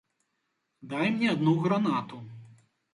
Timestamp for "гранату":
1.69-2.27